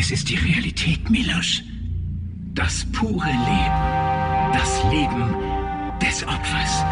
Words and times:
Es 0.00 0.12
ist 0.12 0.28
die 0.28 0.36
Realität, 0.36 1.10
Milosch. 1.10 1.64
Das 2.54 2.86
pure 2.92 3.26
Leben. 3.26 4.52
Das 4.52 4.84
Leben 4.92 5.34
des 6.00 6.22
Opfers. 6.22 6.84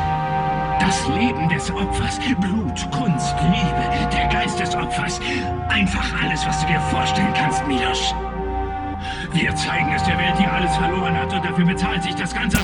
Das 0.81 1.07
Leben 1.17 1.49
des 1.49 1.71
Opfers. 1.71 2.19
Blut, 2.41 2.91
Kunst, 2.91 3.37
Liebe, 3.42 4.11
der 4.13 4.27
Geist 4.27 4.58
des 4.58 4.75
Opfers. 4.75 5.21
Einfach 5.69 6.21
alles, 6.21 6.45
was 6.45 6.61
du 6.63 6.67
dir 6.67 6.81
vorstellen 6.81 7.33
kannst, 7.34 7.65
Milosch. 7.69 8.12
Wir 9.32 9.54
zeigen 9.54 9.93
es 9.93 10.02
der 10.02 10.18
Welt, 10.18 10.34
die 10.41 10.46
alles 10.46 10.75
verloren 10.75 11.16
hat 11.16 11.32
und 11.32 11.45
dafür 11.45 11.64
bezahlt 11.64 12.02
sich 12.02 12.16
das 12.16 12.34
Ganze 12.34 12.59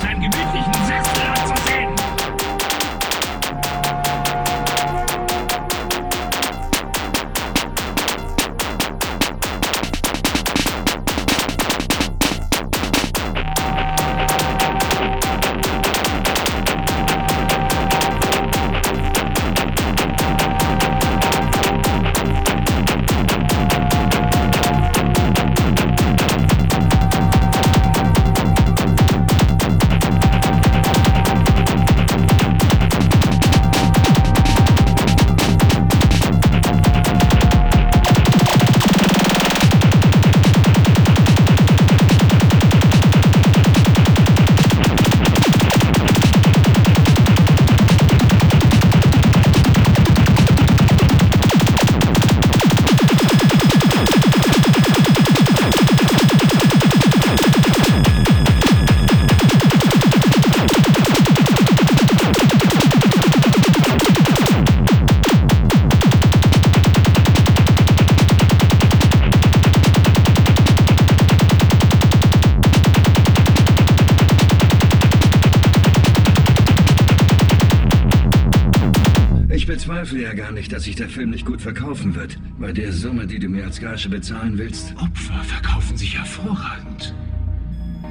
bezweifle 79.83 80.23
ja 80.23 80.33
gar 80.33 80.53
nicht, 80.53 80.73
dass 80.73 80.85
sich 80.85 80.95
der 80.95 81.09
Film 81.09 81.31
nicht 81.31 81.45
gut 81.45 81.61
verkaufen 81.61 82.15
wird. 82.15 82.39
Bei 82.57 82.71
der 82.71 82.93
Summe, 82.93 83.27
die 83.27 83.41
du 83.41 83.49
mir 83.49 83.65
als 83.65 83.81
Gage 83.81 84.09
bezahlen 84.09 84.57
willst. 84.57 84.95
Opfer 84.97 85.43
verkaufen 85.43 85.97
sich 85.97 86.17
hervorragend. 86.17 87.13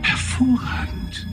Hervorragend. 0.01 1.27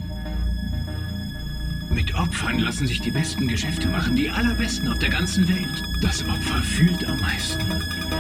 Mit 1.91 2.14
Opfern 2.14 2.61
lassen 2.61 2.86
sich 2.86 3.00
die 3.00 3.11
besten 3.11 3.48
Geschäfte 3.48 3.89
machen, 3.89 4.14
die 4.14 4.30
allerbesten 4.30 4.89
auf 4.89 4.98
der 5.00 5.11
ganzen 5.11 5.48
Welt. 5.48 5.83
Das 6.03 6.22
Opfer 6.28 6.62
fühlt 6.62 7.05
am 7.08 7.19
meisten 7.19 7.73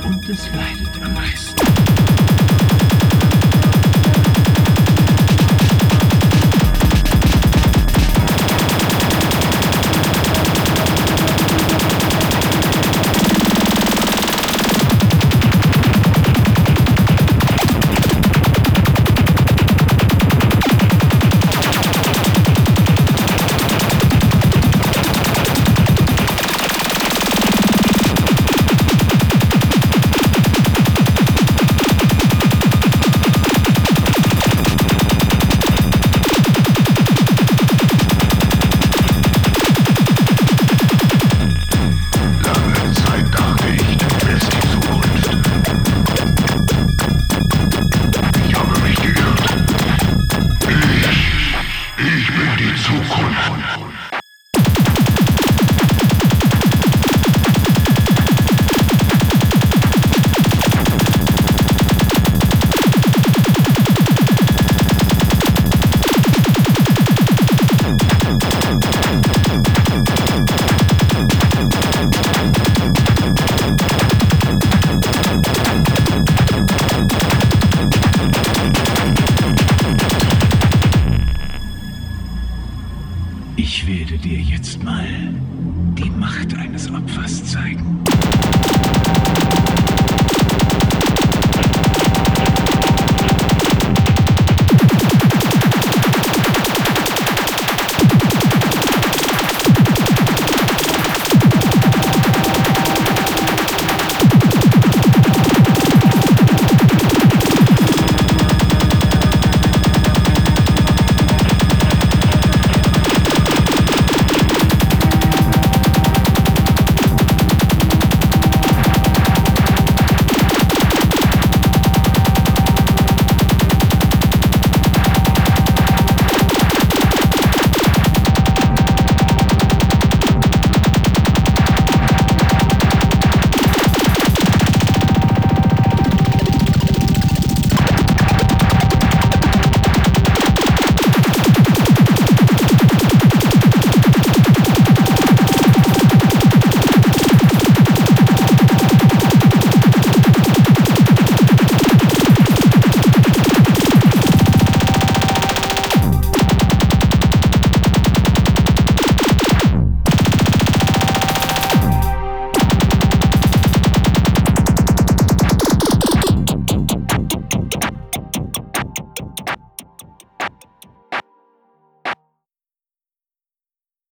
und 0.04 0.28
es 0.28 0.50
leidet 0.56 1.00
am 1.00 1.14
meisten. 1.14 1.97
Ich 83.60 83.84
werde 83.88 84.16
dir 84.16 84.38
jetzt 84.38 84.80
mal 84.84 85.04
die 85.98 86.10
Macht 86.10 86.56
eines 86.56 86.88
Opfers 86.92 87.44
zeigen. 87.44 88.04